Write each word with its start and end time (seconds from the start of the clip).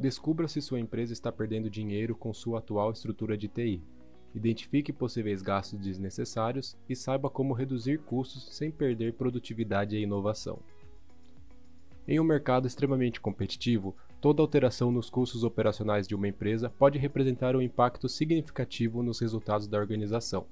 Descubra 0.00 0.48
se 0.48 0.62
sua 0.62 0.80
empresa 0.80 1.12
está 1.12 1.30
perdendo 1.30 1.68
dinheiro 1.68 2.16
com 2.16 2.32
sua 2.32 2.60
atual 2.60 2.90
estrutura 2.90 3.36
de 3.36 3.48
TI. 3.48 3.82
Identifique 4.34 4.94
possíveis 4.94 5.42
gastos 5.42 5.78
desnecessários 5.78 6.74
e 6.88 6.96
saiba 6.96 7.28
como 7.28 7.52
reduzir 7.52 7.98
custos 7.98 8.48
sem 8.56 8.70
perder 8.70 9.12
produtividade 9.12 9.94
e 9.94 10.02
inovação. 10.02 10.58
Em 12.08 12.18
um 12.18 12.24
mercado 12.24 12.66
extremamente 12.66 13.20
competitivo, 13.20 13.94
toda 14.22 14.40
alteração 14.40 14.90
nos 14.90 15.10
custos 15.10 15.44
operacionais 15.44 16.08
de 16.08 16.14
uma 16.14 16.28
empresa 16.28 16.70
pode 16.78 16.98
representar 16.98 17.54
um 17.54 17.60
impacto 17.60 18.08
significativo 18.08 19.02
nos 19.02 19.20
resultados 19.20 19.68
da 19.68 19.76
organização. 19.76 20.46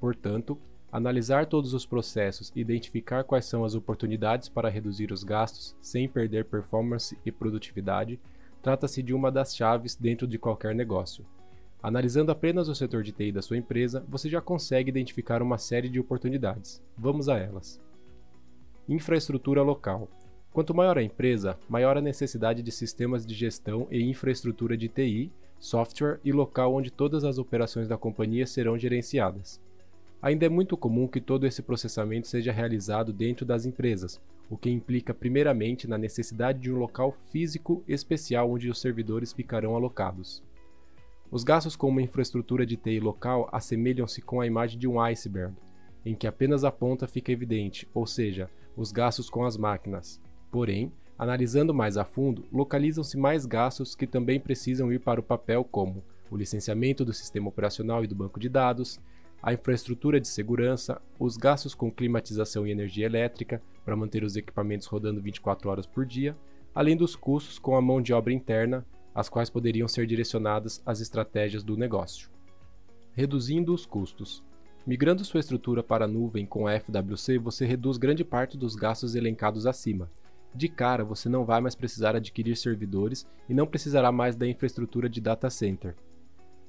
Portanto, 0.00 0.58
analisar 0.90 1.44
todos 1.44 1.74
os 1.74 1.84
processos 1.84 2.50
e 2.56 2.60
identificar 2.60 3.22
quais 3.22 3.44
são 3.44 3.66
as 3.66 3.74
oportunidades 3.74 4.48
para 4.48 4.70
reduzir 4.70 5.12
os 5.12 5.22
gastos 5.22 5.76
sem 5.78 6.08
perder 6.08 6.46
performance 6.46 7.18
e 7.26 7.30
produtividade 7.30 8.18
trata-se 8.62 9.02
de 9.02 9.14
uma 9.14 9.30
das 9.30 9.54
chaves 9.54 9.94
dentro 9.94 10.26
de 10.26 10.38
qualquer 10.38 10.74
negócio. 10.74 11.24
Analisando 11.82 12.32
apenas 12.32 12.68
o 12.68 12.74
setor 12.74 13.02
de 13.02 13.12
TI 13.12 13.30
da 13.30 13.40
sua 13.40 13.56
empresa, 13.56 14.04
você 14.08 14.28
já 14.28 14.40
consegue 14.40 14.90
identificar 14.90 15.42
uma 15.42 15.58
série 15.58 15.88
de 15.88 16.00
oportunidades. 16.00 16.82
Vamos 16.96 17.28
a 17.28 17.38
elas. 17.38 17.80
Infraestrutura 18.88 19.62
local. 19.62 20.08
Quanto 20.52 20.74
maior 20.74 20.98
a 20.98 21.02
empresa, 21.02 21.56
maior 21.68 21.96
a 21.96 22.00
necessidade 22.00 22.62
de 22.62 22.72
sistemas 22.72 23.24
de 23.24 23.34
gestão 23.34 23.86
e 23.90 24.02
infraestrutura 24.02 24.76
de 24.76 24.88
TI, 24.88 25.30
software 25.60 26.18
e 26.24 26.32
local 26.32 26.74
onde 26.74 26.90
todas 26.90 27.22
as 27.22 27.38
operações 27.38 27.86
da 27.86 27.96
companhia 27.96 28.46
serão 28.46 28.76
gerenciadas. 28.76 29.60
Ainda 30.20 30.46
é 30.46 30.48
muito 30.48 30.76
comum 30.76 31.06
que 31.06 31.20
todo 31.20 31.46
esse 31.46 31.62
processamento 31.62 32.26
seja 32.26 32.50
realizado 32.50 33.12
dentro 33.12 33.46
das 33.46 33.64
empresas, 33.64 34.20
o 34.50 34.56
que 34.56 34.68
implica 34.68 35.14
primeiramente 35.14 35.86
na 35.86 35.96
necessidade 35.96 36.58
de 36.58 36.72
um 36.72 36.76
local 36.76 37.12
físico 37.30 37.84
especial 37.86 38.50
onde 38.50 38.68
os 38.68 38.80
servidores 38.80 39.32
ficarão 39.32 39.76
alocados. 39.76 40.42
Os 41.30 41.44
gastos 41.44 41.76
com 41.76 41.88
uma 41.88 42.02
infraestrutura 42.02 42.66
de 42.66 42.76
TI 42.76 42.98
local 42.98 43.48
assemelham-se 43.52 44.20
com 44.20 44.40
a 44.40 44.46
imagem 44.46 44.78
de 44.78 44.88
um 44.88 45.00
iceberg, 45.00 45.54
em 46.04 46.14
que 46.14 46.26
apenas 46.26 46.64
a 46.64 46.72
ponta 46.72 47.06
fica 47.06 47.30
evidente, 47.30 47.86
ou 47.94 48.06
seja, 48.06 48.50
os 48.76 48.90
gastos 48.90 49.30
com 49.30 49.44
as 49.44 49.56
máquinas. 49.56 50.20
Porém, 50.50 50.90
analisando 51.16 51.72
mais 51.72 51.96
a 51.96 52.04
fundo, 52.04 52.44
localizam-se 52.50 53.16
mais 53.16 53.46
gastos 53.46 53.94
que 53.94 54.06
também 54.06 54.40
precisam 54.40 54.92
ir 54.92 54.98
para 54.98 55.20
o 55.20 55.22
papel, 55.22 55.62
como 55.64 56.02
o 56.30 56.36
licenciamento 56.36 57.04
do 57.04 57.12
sistema 57.12 57.48
operacional 57.48 58.02
e 58.02 58.06
do 58.06 58.14
banco 58.14 58.40
de 58.40 58.48
dados, 58.48 58.98
a 59.42 59.52
infraestrutura 59.52 60.20
de 60.20 60.28
segurança, 60.28 61.00
os 61.18 61.36
gastos 61.36 61.74
com 61.74 61.90
climatização 61.90 62.66
e 62.66 62.70
energia 62.70 63.06
elétrica 63.06 63.62
para 63.84 63.96
manter 63.96 64.24
os 64.24 64.36
equipamentos 64.36 64.86
rodando 64.86 65.22
24 65.22 65.70
horas 65.70 65.86
por 65.86 66.04
dia, 66.04 66.36
além 66.74 66.96
dos 66.96 67.14
custos 67.14 67.58
com 67.58 67.76
a 67.76 67.82
mão 67.82 68.02
de 68.02 68.12
obra 68.12 68.32
interna, 68.32 68.84
as 69.14 69.28
quais 69.28 69.50
poderiam 69.50 69.88
ser 69.88 70.06
direcionadas 70.06 70.82
às 70.84 71.00
estratégias 71.00 71.62
do 71.62 71.76
negócio. 71.76 72.30
Reduzindo 73.12 73.72
os 73.72 73.86
custos. 73.86 74.44
Migrando 74.86 75.24
sua 75.24 75.40
estrutura 75.40 75.82
para 75.82 76.04
a 76.04 76.08
nuvem 76.08 76.46
com 76.46 76.66
a 76.66 76.78
FWC, 76.78 77.38
você 77.38 77.66
reduz 77.66 77.96
grande 77.96 78.24
parte 78.24 78.56
dos 78.56 78.74
gastos 78.74 79.14
elencados 79.14 79.66
acima. 79.66 80.10
De 80.54 80.68
cara, 80.68 81.04
você 81.04 81.28
não 81.28 81.44
vai 81.44 81.60
mais 81.60 81.74
precisar 81.74 82.16
adquirir 82.16 82.56
servidores 82.56 83.26
e 83.48 83.54
não 83.54 83.66
precisará 83.66 84.10
mais 84.10 84.34
da 84.34 84.46
infraestrutura 84.46 85.08
de 85.08 85.20
data 85.20 85.50
center. 85.50 85.94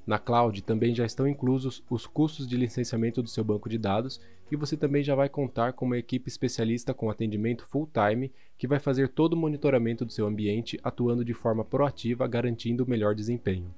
Na 0.05 0.17
cloud 0.17 0.63
também 0.63 0.95
já 0.95 1.05
estão 1.05 1.27
inclusos 1.27 1.83
os 1.89 2.07
custos 2.07 2.47
de 2.47 2.57
licenciamento 2.57 3.21
do 3.21 3.29
seu 3.29 3.43
banco 3.43 3.69
de 3.69 3.77
dados 3.77 4.19
e 4.51 4.55
você 4.55 4.75
também 4.75 5.03
já 5.03 5.13
vai 5.13 5.29
contar 5.29 5.73
com 5.73 5.85
uma 5.85 5.97
equipe 5.97 6.27
especialista 6.27 6.93
com 6.93 7.09
atendimento 7.09 7.65
full-time 7.67 8.31
que 8.57 8.67
vai 8.67 8.79
fazer 8.79 9.09
todo 9.09 9.33
o 9.33 9.37
monitoramento 9.37 10.03
do 10.03 10.11
seu 10.11 10.25
ambiente 10.25 10.79
atuando 10.83 11.23
de 11.23 11.33
forma 11.33 11.63
proativa, 11.63 12.27
garantindo 12.27 12.83
o 12.83 12.89
melhor 12.89 13.13
desempenho. 13.13 13.73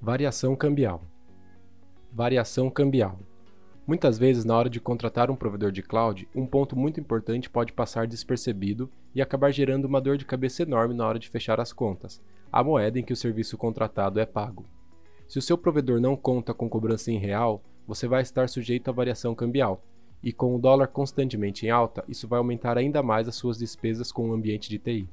Variação 0.00 0.56
cambial. 0.56 1.02
Variação 2.12 2.68
cambial. 2.68 3.20
Muitas 3.86 4.16
vezes, 4.18 4.44
na 4.44 4.56
hora 4.56 4.70
de 4.70 4.80
contratar 4.80 5.30
um 5.30 5.36
provedor 5.36 5.72
de 5.72 5.82
cloud, 5.82 6.28
um 6.34 6.46
ponto 6.46 6.76
muito 6.76 7.00
importante 7.00 7.50
pode 7.50 7.72
passar 7.72 8.06
despercebido 8.06 8.90
e 9.14 9.20
acabar 9.20 9.50
gerando 9.50 9.86
uma 9.86 10.00
dor 10.00 10.16
de 10.16 10.24
cabeça 10.24 10.62
enorme 10.62 10.94
na 10.94 11.06
hora 11.06 11.18
de 11.18 11.28
fechar 11.28 11.60
as 11.60 11.72
contas, 11.72 12.20
a 12.52 12.62
moeda 12.62 12.98
em 12.98 13.02
que 13.02 13.12
o 13.12 13.16
serviço 13.16 13.56
contratado 13.58 14.20
é 14.20 14.26
pago. 14.26 14.64
Se 15.32 15.38
o 15.38 15.40
seu 15.40 15.56
provedor 15.56 15.98
não 15.98 16.14
conta 16.14 16.52
com 16.52 16.68
cobrança 16.68 17.10
em 17.10 17.16
real, 17.16 17.62
você 17.86 18.06
vai 18.06 18.20
estar 18.20 18.50
sujeito 18.50 18.90
à 18.90 18.92
variação 18.92 19.34
cambial, 19.34 19.82
e 20.22 20.30
com 20.30 20.54
o 20.54 20.58
dólar 20.58 20.88
constantemente 20.88 21.64
em 21.64 21.70
alta, 21.70 22.04
isso 22.06 22.28
vai 22.28 22.36
aumentar 22.36 22.76
ainda 22.76 23.02
mais 23.02 23.26
as 23.26 23.34
suas 23.34 23.56
despesas 23.56 24.12
com 24.12 24.28
o 24.28 24.34
ambiente 24.34 24.68
de 24.68 24.78
TI. 24.78 25.08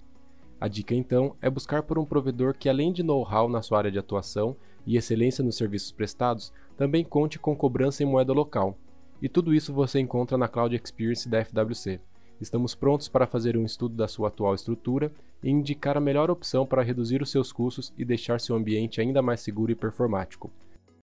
A 0.59 0.67
dica 0.67 0.93
então 0.93 1.37
é 1.41 1.49
buscar 1.49 1.83
por 1.83 1.97
um 1.97 2.03
provedor 2.03 2.53
que, 2.53 2.67
além 2.67 2.91
de 2.91 3.01
know-how 3.01 3.47
na 3.47 3.61
sua 3.61 3.77
área 3.77 3.89
de 3.89 3.97
atuação 3.97 4.57
e 4.85 4.97
excelência 4.97 5.41
nos 5.41 5.55
serviços 5.55 5.93
prestados, 5.93 6.51
também 6.75 7.05
conte 7.05 7.39
com 7.39 7.55
cobrança 7.55 8.03
em 8.03 8.05
moeda 8.05 8.33
local. 8.33 8.77
E 9.21 9.29
tudo 9.29 9.53
isso 9.53 9.73
você 9.73 10.01
encontra 10.01 10.37
na 10.37 10.49
Cloud 10.49 10.75
Experience 10.75 11.29
da 11.29 11.45
FWC. 11.45 12.01
Estamos 12.41 12.73
prontos 12.73 13.09
para 13.09 13.27
fazer 13.27 13.57
um 13.57 13.65
estudo 13.65 13.95
da 13.95 14.07
sua 14.07 14.29
atual 14.29 14.55
estrutura 14.55 15.11
e 15.43 15.49
indicar 15.49 15.97
a 15.97 16.01
melhor 16.01 16.31
opção 16.31 16.65
para 16.65 16.81
reduzir 16.81 17.21
os 17.21 17.29
seus 17.29 17.51
custos 17.51 17.91
e 17.97 18.05
deixar 18.05 18.39
seu 18.39 18.55
ambiente 18.55 19.01
ainda 19.01 19.21
mais 19.21 19.41
seguro 19.41 19.71
e 19.71 19.75
performático. 19.75 20.49